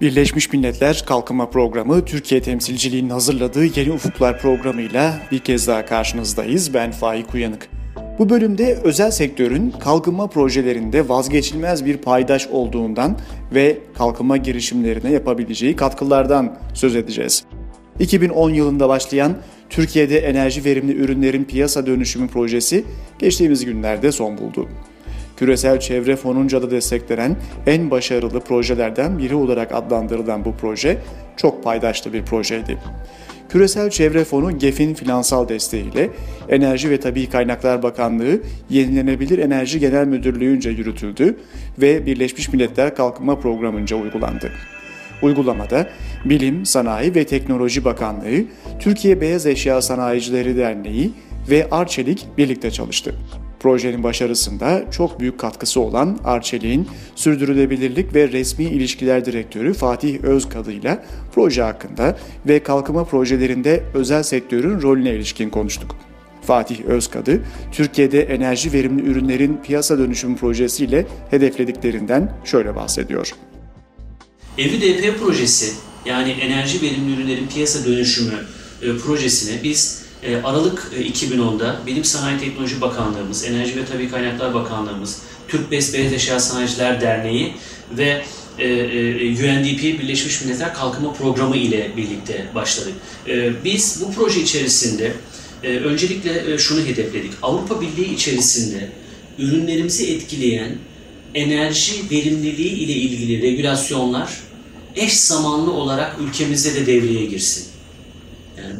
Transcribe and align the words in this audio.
Birleşmiş 0.00 0.52
Milletler 0.52 1.02
Kalkınma 1.06 1.50
Programı 1.50 2.04
Türkiye 2.04 2.42
temsilciliğinin 2.42 3.10
hazırladığı 3.10 3.64
Yeni 3.64 3.92
Ufuklar 3.92 4.38
programıyla 4.38 5.20
bir 5.32 5.38
kez 5.38 5.68
daha 5.68 5.86
karşınızdayız. 5.86 6.74
Ben 6.74 6.90
Faik 6.90 7.34
Uyanık. 7.34 7.68
Bu 8.18 8.30
bölümde 8.30 8.78
özel 8.84 9.10
sektörün 9.10 9.70
kalkınma 9.70 10.26
projelerinde 10.26 11.08
vazgeçilmez 11.08 11.84
bir 11.84 11.96
paydaş 11.96 12.46
olduğundan 12.46 13.18
ve 13.54 13.78
kalkınma 13.98 14.36
girişimlerine 14.36 15.12
yapabileceği 15.12 15.76
katkılardan 15.76 16.58
söz 16.74 16.96
edeceğiz. 16.96 17.44
2010 17.98 18.50
yılında 18.50 18.88
başlayan 18.88 19.36
Türkiye'de 19.70 20.18
enerji 20.18 20.64
verimli 20.64 20.92
ürünlerin 20.92 21.44
piyasa 21.44 21.86
dönüşümü 21.86 22.28
projesi 22.28 22.84
geçtiğimiz 23.18 23.64
günlerde 23.64 24.12
son 24.12 24.38
buldu. 24.38 24.68
Küresel 25.40 25.80
Çevre 25.80 26.16
Fonunca 26.16 26.62
da 26.62 26.70
desteklenen 26.70 27.36
en 27.66 27.90
başarılı 27.90 28.40
projelerden 28.40 29.18
biri 29.18 29.34
olarak 29.34 29.74
adlandırılan 29.74 30.44
bu 30.44 30.54
proje 30.60 30.98
çok 31.36 31.64
paydaşlı 31.64 32.12
bir 32.12 32.22
projeydi. 32.22 32.78
Küresel 33.48 33.90
Çevre 33.90 34.24
Fonu 34.24 34.58
GEF'in 34.58 34.94
finansal 34.94 35.48
desteğiyle 35.48 36.10
Enerji 36.48 36.90
ve 36.90 37.00
Tabi 37.00 37.28
Kaynaklar 37.28 37.82
Bakanlığı 37.82 38.40
Yenilenebilir 38.70 39.38
Enerji 39.38 39.80
Genel 39.80 40.06
Müdürlüğü'nce 40.06 40.70
yürütüldü 40.70 41.36
ve 41.78 42.06
Birleşmiş 42.06 42.52
Milletler 42.52 42.94
Kalkınma 42.94 43.38
Programı'nca 43.38 43.96
uygulandı. 43.96 44.52
Uygulamada 45.22 45.88
Bilim, 46.24 46.66
Sanayi 46.66 47.14
ve 47.14 47.24
Teknoloji 47.24 47.84
Bakanlığı, 47.84 48.44
Türkiye 48.80 49.20
Beyaz 49.20 49.46
Eşya 49.46 49.82
Sanayicileri 49.82 50.56
Derneği 50.56 51.12
ve 51.50 51.68
Arçelik 51.70 52.26
birlikte 52.38 52.70
çalıştı. 52.70 53.14
Projenin 53.60 54.02
başarısında 54.02 54.84
çok 54.90 55.20
büyük 55.20 55.38
katkısı 55.38 55.80
olan 55.80 56.18
Arçelik'in 56.24 56.88
Sürdürülebilirlik 57.14 58.14
ve 58.14 58.28
Resmi 58.28 58.64
İlişkiler 58.64 59.24
Direktörü 59.24 59.74
Fatih 59.74 60.20
Özkadı 60.22 60.72
ile 60.72 61.04
proje 61.34 61.62
hakkında 61.62 62.18
ve 62.48 62.62
kalkınma 62.62 63.04
projelerinde 63.04 63.84
özel 63.94 64.22
sektörün 64.22 64.82
rolüne 64.82 65.14
ilişkin 65.14 65.50
konuştuk. 65.50 65.96
Fatih 66.42 66.84
Özkadı, 66.84 67.40
Türkiye'de 67.72 68.22
enerji 68.22 68.72
verimli 68.72 69.02
ürünlerin 69.02 69.60
piyasa 69.64 69.98
dönüşüm 69.98 70.36
projesiyle 70.36 71.06
hedeflediklerinden 71.30 72.32
şöyle 72.44 72.76
bahsediyor. 72.76 73.34
EVDP 74.58 75.18
projesi 75.20 75.72
yani 76.04 76.30
enerji 76.30 76.82
verimli 76.82 77.14
ürünlerin 77.14 77.46
piyasa 77.46 77.84
dönüşümü 77.84 78.34
e, 78.82 78.96
projesine 78.96 79.62
biz 79.62 80.09
e, 80.22 80.36
Aralık 80.36 80.92
2010'da 80.98 81.80
e, 81.82 81.86
Bilim 81.86 82.04
Sanayi 82.04 82.38
Teknoloji 82.38 82.80
Bakanlığımız, 82.80 83.44
Enerji 83.44 83.76
ve 83.76 83.84
Tabi 83.84 84.10
Kaynaklar 84.10 84.54
Bakanlığımız, 84.54 85.18
Türk 85.48 85.70
Bes 85.70 85.94
Beyaz 85.94 86.12
Eşya 86.12 86.40
Sanayiciler 86.40 87.00
Derneği 87.00 87.52
ve 87.98 88.24
UNDP 89.30 89.82
Birleşmiş 89.82 90.44
Milletler 90.44 90.74
Kalkınma 90.74 91.12
Programı 91.12 91.56
ile 91.56 91.90
birlikte 91.96 92.46
başladık. 92.54 92.92
Biz 93.64 94.02
bu 94.02 94.12
proje 94.12 94.40
içerisinde 94.40 95.12
öncelikle 95.62 96.58
şunu 96.58 96.80
hedefledik. 96.80 97.32
Avrupa 97.42 97.80
Birliği 97.80 98.14
içerisinde 98.14 98.88
ürünlerimizi 99.38 100.12
etkileyen 100.12 100.76
enerji 101.34 102.10
verimliliği 102.10 102.72
ile 102.72 102.92
ilgili 102.92 103.42
regülasyonlar 103.42 104.40
eş 104.96 105.16
zamanlı 105.16 105.72
olarak 105.72 106.16
ülkemizde 106.20 106.74
de 106.74 106.86
devreye 106.86 107.24
girsin. 107.24 107.69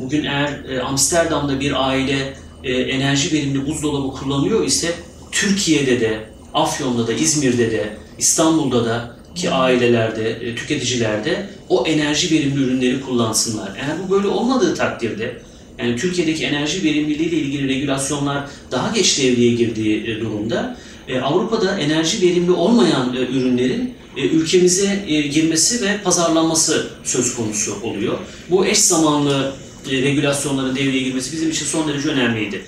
Bugün 0.00 0.24
eğer 0.24 0.64
e, 0.68 0.80
Amsterdam'da 0.82 1.60
bir 1.60 1.88
aile 1.88 2.34
e, 2.64 2.72
enerji 2.72 3.32
verimli 3.32 3.66
buzdolabı 3.66 4.12
kullanıyor 4.16 4.64
ise 4.64 4.94
Türkiye'de 5.32 6.00
de, 6.00 6.20
Afyon'da 6.54 7.06
da, 7.06 7.12
İzmir'de 7.12 7.70
de, 7.70 7.96
İstanbul'da 8.18 8.84
da 8.84 9.16
ki 9.34 9.50
ailelerde, 9.50 10.30
e, 10.30 10.54
tüketicilerde 10.54 11.46
o 11.68 11.86
enerji 11.86 12.36
verimli 12.36 12.62
ürünleri 12.62 13.00
kullansınlar. 13.00 13.72
Eğer 13.76 13.96
bu 14.04 14.10
böyle 14.10 14.28
olmadığı 14.28 14.74
takdirde 14.74 15.36
yani 15.78 15.96
Türkiye'deki 15.96 16.44
enerji 16.44 16.84
verimliliği 16.84 17.28
ile 17.28 17.36
ilgili 17.36 17.68
regülasyonlar 17.68 18.44
daha 18.70 18.94
geç 18.94 19.18
devreye 19.18 19.54
girdiği 19.54 20.20
durumda 20.20 20.76
Avrupa'da 21.22 21.78
enerji 21.78 22.26
verimli 22.26 22.52
olmayan 22.52 23.12
ürünlerin 23.12 23.94
ülkemize 24.16 25.04
girmesi 25.32 25.86
ve 25.86 25.98
pazarlanması 26.04 26.90
söz 27.04 27.34
konusu 27.34 27.74
oluyor. 27.82 28.18
Bu 28.50 28.66
eş 28.66 28.78
zamanlı 28.78 29.52
regülasyonların 29.86 30.76
devreye 30.76 31.02
girmesi 31.02 31.32
bizim 31.32 31.50
için 31.50 31.66
son 31.66 31.88
derece 31.88 32.08
önemliydi. 32.08 32.62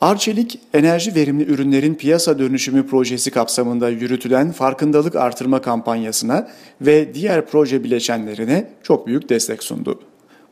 Arçelik, 0.00 0.58
enerji 0.74 1.14
verimli 1.14 1.44
ürünlerin 1.44 1.94
piyasa 1.94 2.38
dönüşümü 2.38 2.86
projesi 2.86 3.30
kapsamında 3.30 3.88
yürütülen 3.88 4.52
farkındalık 4.52 5.16
artırma 5.16 5.62
kampanyasına 5.62 6.48
ve 6.80 7.14
diğer 7.14 7.46
proje 7.46 7.84
bileşenlerine 7.84 8.70
çok 8.82 9.06
büyük 9.06 9.28
destek 9.28 9.62
sundu. 9.62 10.00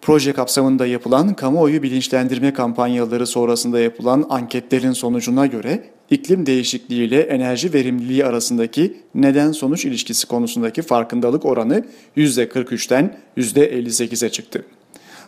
Proje 0.02 0.32
kapsamında 0.32 0.86
yapılan 0.86 1.34
kamuoyu 1.34 1.82
bilinçlendirme 1.82 2.52
kampanyaları 2.52 3.26
sonrasında 3.26 3.80
yapılan 3.80 4.26
anketlerin 4.28 4.92
sonucuna 4.92 5.46
göre 5.46 5.84
iklim 6.10 6.46
değişikliği 6.46 7.04
ile 7.04 7.20
enerji 7.20 7.72
verimliliği 7.72 8.26
arasındaki 8.26 8.96
neden-sonuç 9.14 9.84
ilişkisi 9.84 10.26
konusundaki 10.26 10.82
farkındalık 10.82 11.44
oranı 11.44 11.84
%43'ten 12.16 13.16
%58'e 13.36 14.28
çıktı. 14.28 14.64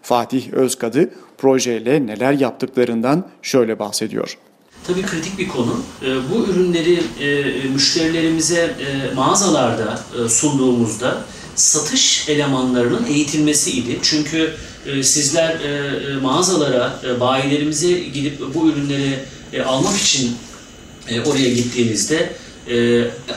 Fatih 0.02 0.52
Özkadı 0.52 1.10
projeyle 1.38 2.06
neler 2.06 2.32
yaptıklarından 2.32 3.26
şöyle 3.42 3.78
bahsediyor. 3.78 4.38
Tabii 4.86 5.02
kritik 5.02 5.38
bir 5.38 5.48
konu. 5.48 5.80
Ee, 6.02 6.06
bu 6.06 6.46
ürünleri 6.52 7.02
e, 7.20 7.68
müşterilerimize 7.68 8.60
e, 8.60 9.14
mağazalarda 9.14 10.00
e, 10.24 10.28
sunduğumuzda 10.28 11.24
satış 11.54 12.28
elemanlarının 12.28 13.06
eğitilmesi 13.06 13.70
idi. 13.70 13.98
Çünkü 14.02 14.54
sizler 15.02 15.56
mağazalara, 16.22 17.00
bayilerimize 17.20 17.92
gidip 17.92 18.40
bu 18.54 18.68
ürünleri 18.68 19.18
almak 19.66 19.96
için 19.96 20.36
oraya 21.26 21.48
gittiğinizde 21.48 22.32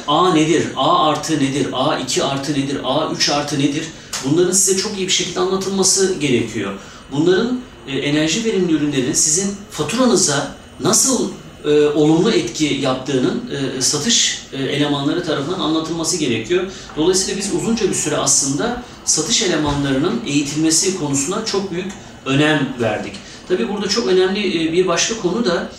A 0.08 0.34
nedir, 0.34 0.64
A 0.76 1.10
artı 1.10 1.34
nedir, 1.34 1.66
A2 1.72 2.24
artı 2.24 2.52
nedir, 2.52 2.80
A3 2.84 3.32
artı 3.32 3.60
nedir 3.60 3.84
Bunların 4.26 4.52
size 4.52 4.82
çok 4.82 4.98
iyi 4.98 5.08
bir 5.08 5.12
şekilde 5.12 5.40
anlatılması 5.40 6.14
gerekiyor. 6.14 6.74
Bunların 7.12 7.60
e, 7.88 7.98
enerji 7.98 8.46
verimli 8.46 8.74
ürünlerin 8.74 9.14
sizin 9.14 9.56
faturanıza 9.72 10.56
nasıl 10.80 11.32
e, 11.66 11.86
olumlu 11.86 12.32
etki 12.32 12.66
yaptığının 12.66 13.44
e, 13.52 13.82
satış 13.82 14.48
e, 14.54 14.64
elemanları 14.64 15.24
tarafından 15.24 15.60
anlatılması 15.60 16.18
gerekiyor. 16.18 16.64
Dolayısıyla 16.98 17.40
biz 17.40 17.54
uzunca 17.54 17.90
bir 17.90 17.94
süre 17.96 18.18
aslında 18.18 18.84
satış 19.06 19.42
elemanlarının 19.42 20.22
eğitilmesi 20.26 21.00
konusuna 21.00 21.46
çok 21.46 21.72
büyük 21.72 21.92
önem 22.26 22.74
verdik. 22.82 23.14
Tabii 23.48 23.70
burada 23.70 23.90
çok 23.90 24.08
önemli 24.08 24.68
e, 24.68 24.74
bir 24.74 24.88
başka 24.88 25.22
konu 25.22 25.46
da 25.46 25.70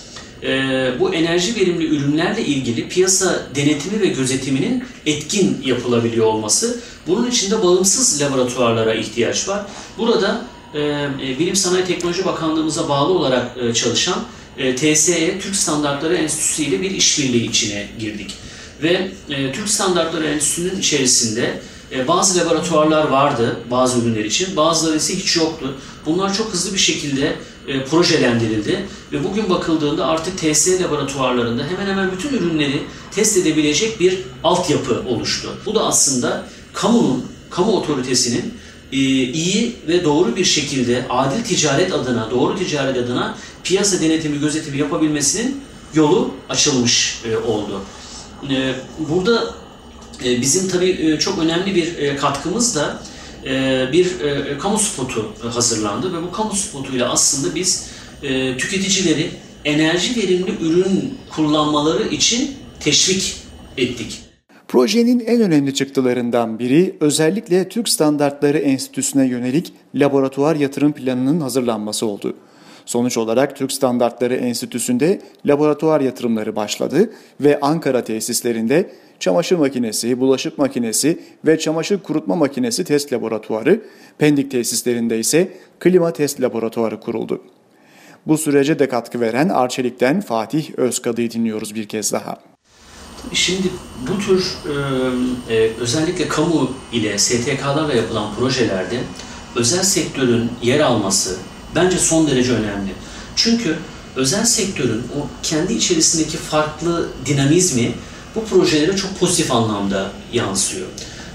e, 0.43 0.91
bu 1.01 1.15
enerji 1.15 1.57
verimli 1.57 1.87
ürünlerle 1.87 2.45
ilgili 2.45 2.89
piyasa 2.89 3.47
denetimi 3.55 4.01
ve 4.01 4.07
gözetiminin 4.07 4.85
etkin 5.07 5.63
yapılabiliyor 5.65 6.27
olması. 6.27 6.81
Bunun 7.07 7.31
için 7.31 7.51
de 7.51 7.63
bağımsız 7.63 8.23
laboratuvarlara 8.23 8.95
ihtiyaç 8.95 9.49
var. 9.49 9.67
Burada 9.99 10.47
e, 10.75 10.81
e 10.81 11.39
Bilim 11.39 11.57
Sanayi 11.57 11.85
Teknoloji 11.85 12.25
Bakanlığımıza 12.25 12.89
bağlı 12.89 13.13
olarak 13.13 13.57
e, 13.57 13.75
çalışan 13.75 14.25
e, 14.59 14.77
TSE 14.77 15.39
Türk 15.39 15.57
Standartları 15.57 16.15
Enstitüsü 16.15 16.63
ile 16.63 16.83
bir 16.83 16.91
işbirliği 16.91 17.49
içine 17.49 17.89
girdik. 17.99 18.35
Ve 18.83 19.09
e, 19.31 19.53
Türk 19.53 19.69
Standartları 19.69 20.27
Enstitüsü'nün 20.27 20.81
içerisinde 20.81 21.61
e, 21.93 22.09
bazı 22.09 22.39
laboratuvarlar 22.39 23.09
vardı 23.09 23.57
bazı 23.71 24.01
ürünler 24.01 24.25
için, 24.25 24.57
bazıları 24.57 24.97
ise 24.97 25.17
hiç 25.17 25.37
yoktu. 25.37 25.75
Bunlar 26.07 26.35
çok 26.35 26.53
hızlı 26.53 26.75
bir 26.75 26.79
şekilde 26.79 27.37
e, 27.69 27.85
projelendirildi 27.85 28.87
ve 29.13 29.25
bugün 29.25 29.51
bakıldığında 29.51 30.07
artık 30.07 30.39
TSE 30.39 30.83
laboratuvarlarında 30.83 31.63
hemen 31.65 31.87
hemen 31.87 32.13
bütün 32.13 32.39
ürünleri 32.39 32.83
test 33.11 33.37
edebilecek 33.37 34.01
bir 34.01 34.19
altyapı 34.45 35.03
oluştu. 35.09 35.49
Bu 35.67 35.75
da 35.75 35.87
aslında 35.87 36.47
kamunun, 36.73 37.27
kamu 37.51 37.73
otoritesinin 37.73 38.55
e, 38.93 38.97
iyi 39.23 39.77
ve 39.89 40.05
doğru 40.05 40.37
bir 40.37 40.45
şekilde 40.45 41.07
adil 41.11 41.45
ticaret 41.45 41.93
adına, 41.93 42.31
doğru 42.31 42.59
ticaret 42.59 42.97
adına 42.97 43.39
piyasa 43.65 44.01
denetimi, 44.01 44.41
gözetimi 44.41 44.79
yapabilmesinin 44.79 45.61
yolu 45.95 46.31
açılmış 46.49 47.23
e, 47.25 47.37
oldu. 47.37 47.81
Burada 48.99 49.55
bizim 50.21 50.69
tabii 50.69 50.91
e, 50.91 51.19
çok 51.19 51.39
önemli 51.39 51.75
bir 51.75 51.99
e, 51.99 52.17
katkımız 52.17 52.77
da 52.77 53.03
e, 53.45 53.87
bir 53.93 54.21
e, 54.21 54.59
kamu 54.59 54.79
spotu 54.79 55.33
hazırlandı 55.43 56.13
ve 56.13 56.23
bu 56.23 56.33
kamu 56.33 56.55
spotuyla 56.55 57.13
aslında 57.13 57.55
biz 57.55 57.91
e, 58.23 58.57
tüketicileri 58.57 59.31
enerji 59.65 60.23
verimli 60.23 60.51
ürün 60.61 61.19
kullanmaları 61.31 62.09
için 62.09 62.51
teşvik 62.81 63.37
ettik. 63.77 64.21
Projenin 64.69 65.21
en 65.21 65.41
önemli 65.41 65.75
çıktılarından 65.75 66.59
biri 66.59 66.97
özellikle 67.01 67.69
Türk 67.69 67.89
Standartları 67.89 68.59
Enstitüsü'ne 68.59 69.27
yönelik 69.27 69.73
laboratuvar 69.95 70.57
yatırım 70.57 70.93
planının 70.93 71.41
hazırlanması 71.41 72.07
oldu. 72.07 72.37
Sonuç 72.87 73.17
olarak 73.17 73.57
Türk 73.57 73.73
Standartları 73.73 74.35
Enstitüsü'nde 74.35 75.21
laboratuvar 75.47 76.01
yatırımları 76.01 76.57
başladı 76.57 77.11
ve 77.41 77.61
Ankara 77.61 78.05
tesislerinde 78.05 78.91
çamaşır 79.23 79.57
makinesi, 79.57 80.21
bulaşık 80.21 80.59
makinesi 80.59 81.21
ve 81.47 81.59
çamaşır 81.59 82.03
kurutma 82.03 82.37
makinesi 82.37 82.85
test 82.85 83.13
laboratuvarı, 83.13 83.83
Pendik 84.19 84.51
tesislerinde 84.51 85.19
ise 85.19 85.59
klima 85.81 86.13
test 86.13 86.41
laboratuvarı 86.41 87.01
kuruldu. 87.01 87.43
Bu 88.27 88.39
sürece 88.39 88.79
de 88.79 88.89
katkı 88.89 89.21
veren 89.21 89.49
Arçelik'ten 89.49 90.21
Fatih 90.21 90.71
Özkadı'yı 90.77 91.31
dinliyoruz 91.31 91.75
bir 91.75 91.89
kez 91.89 92.13
daha. 92.13 92.41
Şimdi 93.33 93.69
bu 94.09 94.19
tür 94.19 94.57
e, 95.49 95.55
e, 95.55 95.71
özellikle 95.81 96.29
kamu 96.29 96.71
ile 96.93 97.19
STK'larla 97.19 97.95
yapılan 97.95 98.35
projelerde 98.35 99.01
özel 99.57 99.83
sektörün 99.83 100.51
yer 100.63 100.81
alması 100.81 101.37
bence 101.75 101.99
son 101.99 102.27
derece 102.27 102.53
önemli. 102.53 102.91
Çünkü 103.37 103.77
özel 104.17 104.45
sektörün 104.45 105.03
o 105.19 105.27
kendi 105.43 105.73
içerisindeki 105.73 106.37
farklı 106.37 107.09
dinamizmi 107.27 107.93
bu 108.37 108.45
projelere 108.45 108.97
çok 108.97 109.21
pozitif 109.21 109.53
anlamda 109.53 110.11
yansıyor. 110.33 110.87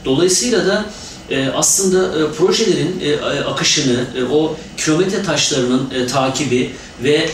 Dolayısıyla 0.06 0.66
da 0.66 0.86
e, 1.30 1.48
aslında 1.48 2.20
e, 2.20 2.32
projelerin 2.32 3.00
e, 3.04 3.20
akışını, 3.44 4.06
o 4.32 4.56
kilometre 4.78 5.24
taşlarının 5.24 6.08
takibi 6.12 6.72
ve 7.04 7.30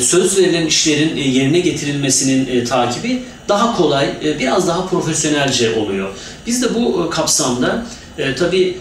söz 0.00 0.38
verilen 0.38 0.66
işlerin 0.66 1.16
yerine 1.16 1.60
getirilmesinin 1.60 2.64
takibi 2.64 3.22
daha 3.48 3.76
kolay, 3.76 4.14
biraz 4.40 4.68
daha 4.68 4.86
profesyonelce 4.86 5.74
oluyor. 5.74 6.08
Biz 6.46 6.62
de 6.62 6.74
bu 6.74 7.10
kapsamda 7.10 7.86
e, 8.18 8.34
tabii 8.34 8.78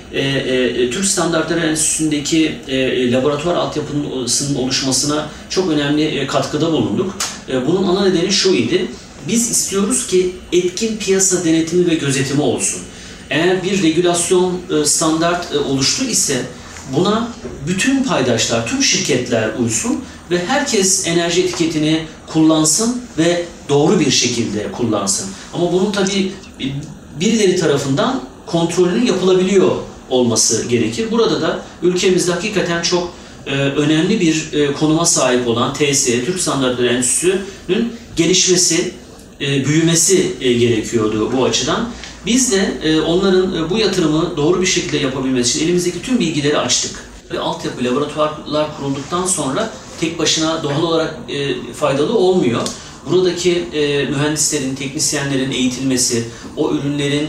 Türk 0.91 1.05
Standartları 1.05 1.59
Enstitüsü'ndeki 1.59 2.55
e, 2.67 3.11
laboratuvar 3.11 3.55
altyapısının 3.55 4.59
oluşmasına 4.59 5.27
çok 5.49 5.71
önemli 5.71 6.27
katkıda 6.27 6.71
bulunduk. 6.71 7.17
Bunun 7.67 7.83
ana 7.83 8.09
nedeni 8.09 8.31
şu 8.31 8.49
idi. 8.49 8.87
Biz 9.27 9.49
istiyoruz 9.51 10.07
ki 10.07 10.35
etkin 10.51 10.97
piyasa 10.97 11.45
denetimi 11.45 11.87
ve 11.87 11.95
gözetimi 11.95 12.41
olsun. 12.41 12.81
Eğer 13.29 13.63
bir 13.63 13.83
regülasyon 13.83 14.61
e, 14.71 14.85
standart 14.85 15.53
e, 15.53 15.59
oluştu 15.59 16.05
ise 16.05 16.41
buna 16.95 17.31
bütün 17.67 18.03
paydaşlar, 18.03 18.67
tüm 18.67 18.83
şirketler 18.83 19.49
uysun 19.59 20.03
ve 20.31 20.45
herkes 20.45 21.07
enerji 21.07 21.43
etiketini 21.43 22.05
kullansın 22.27 23.01
ve 23.17 23.45
doğru 23.69 23.99
bir 23.99 24.11
şekilde 24.11 24.71
kullansın. 24.71 25.29
Ama 25.53 25.73
bunun 25.73 25.91
tabii 25.91 26.31
birileri 27.19 27.55
tarafından 27.55 28.23
kontrolünün 28.45 29.05
yapılabiliyor 29.05 29.75
olması 30.09 30.65
gerekir. 30.65 31.11
Burada 31.11 31.41
da 31.41 31.59
ülkemizde 31.81 32.31
hakikaten 32.31 32.81
çok 32.81 33.13
e, 33.45 33.51
önemli 33.51 34.19
bir 34.19 34.49
konuma 34.73 35.05
sahip 35.05 35.47
olan 35.47 35.73
TSE, 35.73 36.25
Türk 36.25 36.39
Standartları 36.39 36.87
Enstitüsü'nün 36.87 37.93
gelişmesi, 38.15 38.91
e, 39.41 39.65
büyümesi 39.65 40.33
e, 40.41 40.53
gerekiyordu 40.53 41.31
bu 41.37 41.45
açıdan. 41.45 41.89
Biz 42.25 42.51
de 42.51 42.73
e, 42.83 42.99
onların 42.99 43.69
bu 43.69 43.77
yatırımı 43.77 44.37
doğru 44.37 44.61
bir 44.61 44.65
şekilde 44.65 44.97
yapabilmesi 44.97 45.57
için 45.57 45.65
elimizdeki 45.65 46.01
tüm 46.01 46.19
bilgileri 46.19 46.57
açtık. 46.57 47.05
Ve 47.31 47.39
altyapı 47.39 47.83
laboratuvarlar 47.83 48.77
kurulduktan 48.77 49.25
sonra 49.25 49.73
tek 49.99 50.19
başına 50.19 50.63
doğal 50.63 50.83
olarak 50.83 51.19
faydalı 51.75 52.17
olmuyor. 52.17 52.61
Buradaki 53.09 53.63
mühendislerin, 54.09 54.75
teknisyenlerin 54.75 55.51
eğitilmesi, 55.51 56.23
o 56.57 56.73
ürünlerin 56.73 57.27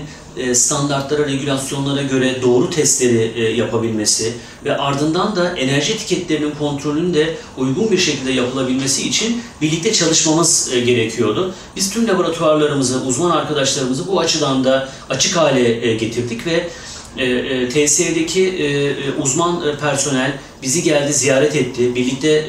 standartlara, 0.55 1.27
regülasyonlara 1.27 2.03
göre 2.03 2.43
doğru 2.43 2.71
testleri 2.71 3.33
e, 3.37 3.43
yapabilmesi 3.43 4.33
ve 4.65 4.77
ardından 4.77 5.37
da 5.37 5.57
enerji 5.57 5.93
etiketlerinin 5.93 6.55
kontrolünün 6.59 7.15
de 7.15 7.37
uygun 7.57 7.91
bir 7.91 7.99
şekilde 7.99 8.33
yapılabilmesi 8.33 9.09
için 9.09 9.43
birlikte 9.63 9.93
çalışmamız 9.93 10.71
e, 10.73 10.81
gerekiyordu. 10.81 11.55
Biz 11.77 11.91
tüm 11.91 12.09
laboratuvarlarımızı, 12.09 13.01
uzman 13.01 13.31
arkadaşlarımızı 13.31 14.07
bu 14.07 14.21
açıdan 14.21 14.65
da 14.65 14.89
açık 15.11 15.37
hale 15.37 15.95
getirdik 15.95 16.47
ve 16.47 16.71
e, 17.19 17.25
e, 17.25 17.69
TSE'deki 17.69 18.49
e, 18.49 19.21
uzman 19.23 19.79
personel 19.81 20.33
bizi 20.67 20.83
geldi 20.83 21.13
ziyaret 21.13 21.57
etti. 21.57 21.95
Birlikte 21.95 22.45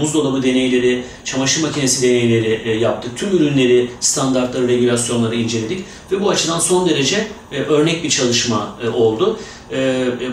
buzdolabı 0.00 0.42
deneyleri, 0.42 1.04
çamaşır 1.24 1.62
makinesi 1.62 2.02
deneyleri 2.02 2.80
yaptık. 2.80 3.12
Tüm 3.16 3.36
ürünleri, 3.36 3.90
standartları, 4.00 4.68
regülasyonları 4.68 5.34
inceledik 5.34 5.84
ve 6.12 6.20
bu 6.20 6.30
açıdan 6.30 6.58
son 6.58 6.88
derece 6.88 7.26
örnek 7.68 8.04
bir 8.04 8.10
çalışma 8.10 8.78
oldu. 8.94 9.38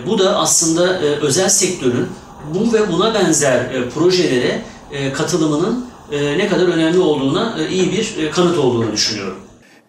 Bu 0.06 0.18
da 0.18 0.36
aslında 0.36 1.00
özel 1.00 1.48
sektörün 1.48 2.06
bu 2.54 2.72
ve 2.72 2.92
buna 2.92 3.14
benzer 3.14 3.90
projelere 3.94 4.62
katılımının 5.14 5.86
ne 6.12 6.48
kadar 6.48 6.66
önemli 6.66 6.98
olduğuna 6.98 7.58
iyi 7.70 7.92
bir 7.92 8.30
kanıt 8.30 8.58
olduğunu 8.58 8.92
düşünüyorum. 8.92 9.36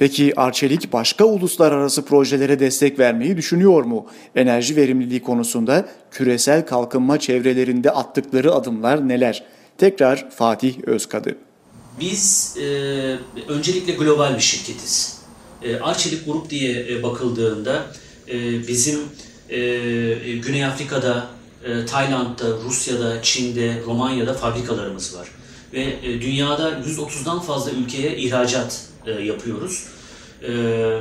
Peki 0.01 0.33
Arçelik 0.39 0.94
başka 0.94 1.25
uluslararası 1.25 2.06
projelere 2.06 2.59
destek 2.59 3.00
vermeyi 3.00 3.38
düşünüyor 3.38 3.83
mu? 3.83 4.06
Enerji 4.36 4.75
verimliliği 4.75 5.21
konusunda 5.21 5.89
küresel 6.12 6.65
kalkınma 6.65 7.19
çevrelerinde 7.19 7.92
attıkları 7.92 8.53
adımlar 8.53 9.09
neler? 9.09 9.44
Tekrar 9.77 10.30
Fatih 10.30 10.75
Özkadı. 10.83 11.38
Biz 12.00 12.56
e, 12.57 12.65
öncelikle 13.48 13.94
global 13.94 14.36
bir 14.36 14.42
şirketiz. 14.42 15.19
E, 15.63 15.80
Arçelik 15.80 16.25
Grup 16.25 16.50
diye 16.50 16.86
e, 16.89 17.03
bakıldığında 17.03 17.86
e, 18.27 18.68
bizim 18.68 19.00
e, 19.50 19.59
Güney 20.36 20.65
Afrika'da, 20.65 21.27
e, 21.63 21.86
Tayland'da, 21.86 22.57
Rusya'da, 22.65 23.21
Çin'de, 23.21 23.81
Romanya'da 23.86 24.33
fabrikalarımız 24.33 25.18
var. 25.18 25.27
Ve 25.74 25.81
e, 26.03 26.21
dünyada 26.21 26.71
130'dan 26.71 27.39
fazla 27.39 27.71
ülkeye 27.71 28.18
ihracat 28.18 28.92
e, 29.06 29.12
yapıyoruz. 29.12 29.83
E, 30.48 31.00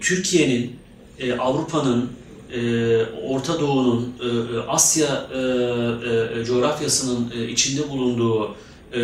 Türkiye'nin, 0.00 0.76
e, 1.18 1.32
Avrupa'nın, 1.32 2.10
e, 2.52 3.02
Orta 3.04 3.60
Doğu'nun, 3.60 4.14
e, 4.20 4.58
Asya 4.68 5.26
e, 5.34 5.38
e, 6.40 6.44
coğrafyasının 6.44 7.32
e, 7.36 7.48
içinde 7.48 7.90
bulunduğu 7.90 8.54
e, 8.92 9.00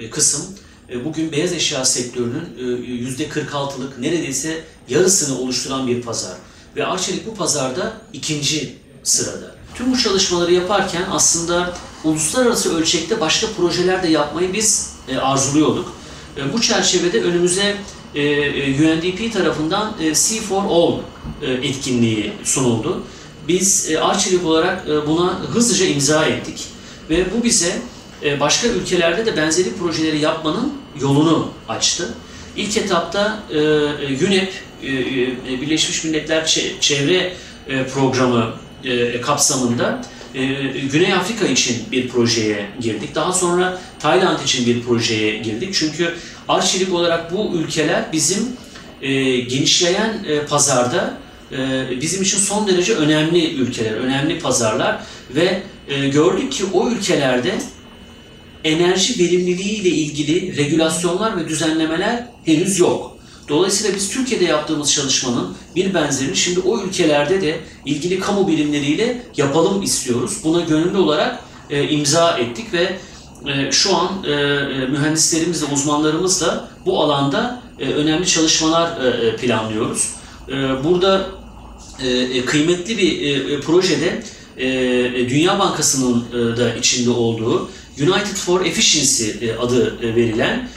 e, 0.00 0.10
kısım 0.10 0.42
e, 0.90 1.04
bugün 1.04 1.32
beyaz 1.32 1.52
eşya 1.52 1.84
sektörünün 1.84 2.56
yüzde 2.86 3.28
46'lık 3.28 3.98
neredeyse 3.98 4.64
yarısını 4.88 5.38
oluşturan 5.38 5.86
bir 5.86 6.02
pazar. 6.02 6.36
Ve 6.76 6.86
Arçelik 6.86 7.26
bu 7.26 7.34
pazarda 7.34 7.92
ikinci 8.12 8.74
sırada. 9.02 9.54
Tüm 9.74 9.92
bu 9.92 9.98
çalışmaları 9.98 10.52
yaparken 10.52 11.04
aslında 11.10 11.74
uluslararası 12.04 12.76
ölçekte 12.76 13.20
başka 13.20 13.46
projeler 13.46 14.02
de 14.02 14.08
yapmayı 14.08 14.52
biz 14.52 14.94
arzuluyorduk. 15.20 15.92
E, 16.36 16.52
bu 16.52 16.60
çerçevede 16.60 17.22
önümüze 17.22 17.76
e, 18.14 18.22
e, 18.22 18.92
UNDP 18.92 19.32
tarafından 19.32 19.94
C 20.00 20.40
for 20.40 20.64
All 20.64 20.98
etkinliği 21.62 22.32
sunuldu. 22.44 23.02
Biz 23.48 23.90
Arçelik 24.00 24.44
olarak 24.44 24.86
buna 25.06 25.40
hızlıca 25.40 25.86
imza 25.86 26.26
ettik 26.26 26.66
ve 27.10 27.24
bu 27.34 27.44
bize 27.44 27.72
başka 28.40 28.68
ülkelerde 28.68 29.26
de 29.26 29.36
benzeri 29.36 29.74
projeleri 29.74 30.18
yapmanın 30.18 30.72
yolunu 31.00 31.48
açtı. 31.68 32.14
İlk 32.56 32.76
etapta 32.76 33.42
UNEP, 34.28 34.52
Birleşmiş 35.60 36.04
Milletler 36.04 36.46
Çevre 36.80 37.36
Programı 37.94 38.52
kapsamında 39.22 40.02
Güney 40.92 41.14
Afrika 41.14 41.46
için 41.46 41.76
bir 41.92 42.08
projeye 42.08 42.66
girdik. 42.80 43.14
Daha 43.14 43.32
sonra 43.32 43.80
Tayland 43.98 44.40
için 44.40 44.66
bir 44.66 44.82
projeye 44.82 45.38
girdik. 45.38 45.74
Çünkü 45.74 46.14
arçelik 46.48 46.94
olarak 46.94 47.32
bu 47.32 47.52
ülkeler 47.54 48.04
bizim 48.12 48.48
e, 49.02 49.40
genişleyen 49.40 50.24
e, 50.28 50.46
pazarda 50.46 51.14
e, 51.52 51.56
bizim 52.00 52.22
için 52.22 52.38
son 52.38 52.68
derece 52.68 52.94
önemli 52.94 53.54
ülkeler, 53.54 53.92
önemli 53.92 54.38
pazarlar 54.38 55.00
ve 55.34 55.62
gördük 56.12 56.52
ki 56.52 56.64
o 56.72 56.90
ülkelerde 56.90 57.54
enerji 58.64 59.24
verimliliği 59.24 59.80
ile 59.80 59.88
ilgili 59.88 60.56
regülasyonlar 60.56 61.36
ve 61.36 61.48
düzenlemeler 61.48 62.26
henüz 62.44 62.78
yok. 62.78 63.18
Dolayısıyla 63.48 63.96
biz 63.96 64.10
Türkiye'de 64.10 64.44
yaptığımız 64.44 64.92
çalışmanın 64.92 65.56
bir 65.76 65.94
benzerini 65.94 66.36
şimdi 66.36 66.60
o 66.60 66.80
ülkelerde 66.80 67.40
de 67.40 67.60
ilgili 67.84 68.20
kamu 68.20 68.48
birimleriyle 68.48 69.22
yapalım 69.36 69.82
istiyoruz. 69.82 70.40
Buna 70.44 70.60
gönüllü 70.60 70.96
olarak 70.96 71.40
e, 71.70 71.88
imza 71.88 72.38
ettik 72.38 72.72
ve 72.72 72.98
e, 73.46 73.72
şu 73.72 73.96
an 73.96 74.08
e, 74.24 74.30
e, 74.30 74.86
mühendislerimizle, 74.86 75.66
uzmanlarımızla 75.74 76.68
bu 76.86 77.02
alanda 77.02 77.62
e, 77.78 77.88
önemli 77.88 78.26
çalışmalar 78.26 79.04
e, 79.04 79.26
e 79.26 79.36
planlıyoruz. 79.36 80.10
E, 80.48 80.84
burada 80.84 81.26
e, 82.02 82.08
e 82.08 82.44
kıymetli 82.44 82.98
bir 82.98 83.36
e, 83.36 83.60
projede 83.60 84.22
e, 84.56 85.28
Dünya 85.28 85.58
Bankası'nın 85.58 86.24
e, 86.32 86.56
da 86.56 86.74
içinde 86.74 87.10
olduğu 87.10 87.70
United 88.00 88.36
for 88.36 88.64
Efficiency 88.64 89.46
e, 89.46 89.56
adı 89.56 89.98
verilen 90.02 90.68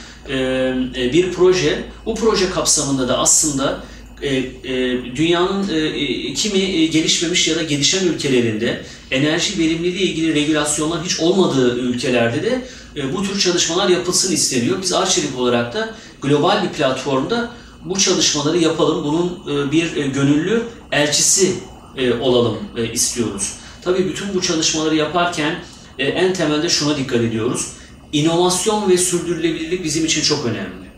bir 1.12 1.32
proje. 1.32 1.84
Bu 2.06 2.14
proje 2.14 2.50
kapsamında 2.50 3.08
da 3.08 3.18
aslında 3.18 3.84
e, 4.22 4.36
e, 4.36 5.16
dünyanın 5.16 5.68
e, 5.68 6.34
kimi 6.34 6.90
gelişmemiş 6.90 7.48
ya 7.48 7.56
da 7.56 7.62
gelişen 7.62 8.06
ülkelerinde 8.06 8.82
enerji 9.10 9.58
verimliliği 9.58 10.02
ilgili 10.02 10.34
regülasyonlar 10.34 11.04
hiç 11.04 11.20
olmadığı 11.20 11.78
ülkelerde 11.78 12.42
de 12.42 12.62
e, 12.96 13.14
bu 13.14 13.22
tür 13.22 13.40
çalışmalar 13.40 13.88
yapılsın 13.88 14.32
isteniyor. 14.32 14.82
Biz 14.82 14.92
Arçelik 14.92 15.38
olarak 15.38 15.74
da 15.74 15.94
global 16.22 16.62
bir 16.62 16.68
platformda 16.68 17.50
bu 17.84 17.98
çalışmaları 17.98 18.58
yapalım, 18.58 19.04
bunun 19.04 19.58
e, 19.68 19.72
bir 19.72 19.96
e, 19.96 20.06
gönüllü 20.06 20.62
elçisi 20.92 21.54
e, 21.96 22.12
olalım 22.14 22.58
e, 22.76 22.92
istiyoruz. 22.92 23.52
Tabii 23.82 24.08
bütün 24.08 24.34
bu 24.34 24.42
çalışmaları 24.42 24.96
yaparken 24.96 25.58
e, 25.98 26.04
en 26.04 26.32
temelde 26.32 26.68
şuna 26.68 26.96
dikkat 26.96 27.20
ediyoruz. 27.20 27.66
İnovasyon 28.12 28.90
ve 28.90 28.96
sürdürülebilirlik 28.98 29.84
bizim 29.84 30.04
için 30.04 30.22
çok 30.22 30.46
önemli. 30.46 30.88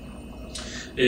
E, 0.99 1.05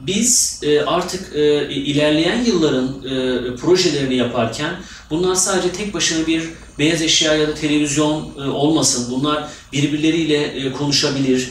biz 0.00 0.60
e, 0.62 0.80
artık 0.80 1.36
e, 1.36 1.70
ilerleyen 1.70 2.44
yılların 2.44 2.86
e, 2.86 3.56
projelerini 3.56 4.16
yaparken 4.16 4.74
bunlar 5.10 5.34
sadece 5.34 5.72
tek 5.72 5.94
başına 5.94 6.26
bir 6.26 6.42
beyaz 6.78 7.02
eşya 7.02 7.34
ya 7.34 7.48
da 7.48 7.54
televizyon 7.54 8.34
olmasın. 8.36 9.06
Bunlar 9.10 9.48
birbirleriyle 9.72 10.72
konuşabilir, 10.72 11.50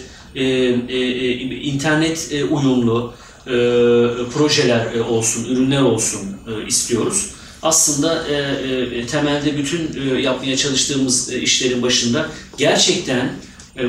internet 1.64 2.34
uyumlu 2.52 3.14
projeler 4.34 5.00
olsun, 5.00 5.46
ürünler 5.46 5.82
olsun 5.82 6.22
istiyoruz 6.68 7.30
aslında 7.66 8.28
e, 8.28 8.34
e, 8.98 9.08
temelde 9.08 9.58
bütün 9.58 10.12
e, 10.16 10.22
yapmaya 10.22 10.58
çalıştığımız 10.58 11.34
e, 11.34 11.40
işlerin 11.42 11.82
başında 11.82 12.30
gerçekten 12.58 13.34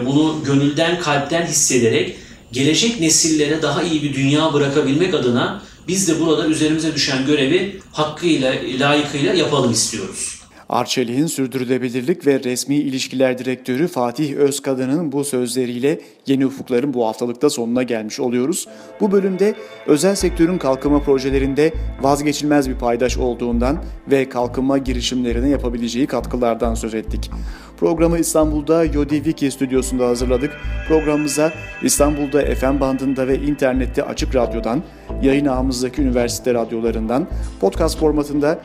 bunu 0.06 0.44
gönülden, 0.46 1.00
kalpten 1.00 1.46
hissederek 1.46 2.16
gelecek 2.52 3.00
nesillere 3.00 3.62
daha 3.62 3.82
iyi 3.82 4.02
bir 4.02 4.14
dünya 4.14 4.52
bırakabilmek 4.52 5.14
adına 5.14 5.62
biz 5.88 6.08
de 6.08 6.20
burada 6.20 6.46
üzerimize 6.46 6.94
düşen 6.94 7.26
görevi 7.26 7.80
hakkıyla, 7.92 8.54
layıkıyla 8.80 9.34
yapalım 9.34 9.72
istiyoruz. 9.72 10.36
Arçelik'in 10.68 11.26
Sürdürülebilirlik 11.26 12.26
ve 12.26 12.44
Resmi 12.44 12.74
İlişkiler 12.74 13.38
Direktörü 13.38 13.88
Fatih 13.88 14.36
Özkadın'ın 14.36 15.12
bu 15.12 15.24
sözleriyle 15.24 16.00
Yeni 16.26 16.46
Ufukların 16.46 16.94
bu 16.94 17.06
haftalıkta 17.06 17.50
sonuna 17.50 17.82
gelmiş 17.82 18.20
oluyoruz. 18.20 18.68
Bu 19.00 19.12
bölümde 19.12 19.54
özel 19.86 20.14
sektörün 20.14 20.58
kalkınma 20.58 21.02
projelerinde 21.02 21.72
vazgeçilmez 22.00 22.68
bir 22.68 22.78
paydaş 22.78 23.16
olduğundan 23.16 23.84
ve 24.10 24.28
kalkınma 24.28 24.78
girişimlerine 24.78 25.48
yapabileceği 25.48 26.06
katkılardan 26.06 26.74
söz 26.74 26.94
ettik. 26.94 27.30
Programı 27.76 28.18
İstanbul'da 28.18 28.84
Yodi 28.84 29.14
Wiki 29.14 29.50
stüdyosunda 29.50 30.08
hazırladık. 30.08 30.50
Programımıza 30.88 31.52
İstanbul'da 31.82 32.54
FM 32.54 32.80
bandında 32.80 33.28
ve 33.28 33.38
internette 33.38 34.02
Açık 34.02 34.34
Radyo'dan, 34.34 34.82
yayın 35.22 35.46
ağımızdaki 35.46 36.02
üniversite 36.02 36.54
radyolarından, 36.54 37.26
podcast 37.60 37.98
formatında 37.98 38.58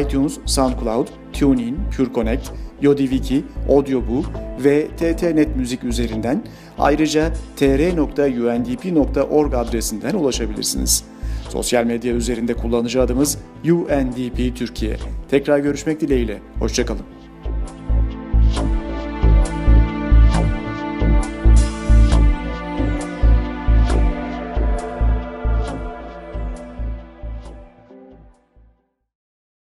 iTunes, 0.00 0.38
SoundCloud, 0.46 1.08
TuneIn, 1.32 1.78
PureConnect, 1.96 2.50
YodiWiki, 2.82 3.44
Audiobook 3.68 4.26
ve 4.64 4.88
TTNet 4.96 5.56
Müzik 5.56 5.84
üzerinden 5.84 6.44
ayrıca 6.78 7.32
tr.undp.org 7.56 9.54
adresinden 9.54 10.14
ulaşabilirsiniz. 10.14 11.04
Sosyal 11.48 11.84
medya 11.84 12.14
üzerinde 12.14 12.54
kullanıcı 12.54 13.02
adımız 13.02 13.38
UNDP 13.64 14.56
Türkiye. 14.56 14.96
Tekrar 15.30 15.58
görüşmek 15.58 16.00
dileğiyle. 16.00 16.38
Hoşçakalın. 16.58 17.17